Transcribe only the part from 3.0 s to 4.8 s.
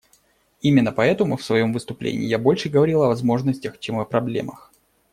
о возможностях, чем о проблемах.